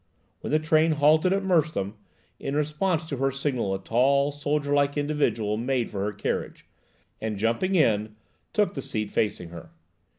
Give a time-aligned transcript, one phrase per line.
[0.39, 1.93] When the train halted at Merstham,
[2.39, 6.65] in response to her signal a tall, soldier like individual made for her carriage,
[7.21, 8.15] and, jumping in,
[8.51, 9.69] took the seat facing her.